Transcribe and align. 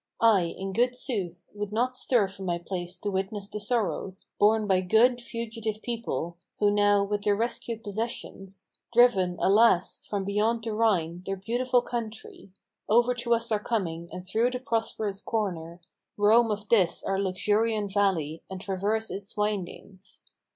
I, 0.23 0.55
in 0.57 0.73
good 0.73 0.97
sooth, 0.97 1.47
would 1.53 1.71
not 1.71 1.93
stir 1.93 2.27
from 2.27 2.45
my 2.47 2.57
place 2.57 2.97
to 2.97 3.11
witness 3.11 3.47
the 3.49 3.59
sorrows 3.59 4.31
Borne 4.39 4.65
by 4.65 4.81
good, 4.81 5.21
fugitive 5.21 5.79
people, 5.83 6.37
who 6.57 6.71
now, 6.71 7.03
with 7.03 7.21
their 7.21 7.35
rescued 7.35 7.83
possessions, 7.83 8.67
Driven, 8.91 9.37
alas! 9.39 10.01
from 10.09 10.25
beyond 10.25 10.63
the 10.63 10.73
Rhine, 10.73 11.21
their 11.27 11.35
beautiful 11.35 11.83
country, 11.83 12.49
Over 12.89 13.13
to 13.13 13.35
us 13.35 13.51
are 13.51 13.59
coming, 13.59 14.09
and 14.11 14.25
through 14.25 14.49
the 14.49 14.59
prosperous 14.59 15.21
corner 15.21 15.81
Roam 16.17 16.49
of 16.49 16.69
this 16.69 17.03
our 17.03 17.19
luxuriant 17.21 17.93
valley, 17.93 18.41
and 18.49 18.59
traverse 18.59 19.11
its 19.11 19.37
windings. 19.37 20.23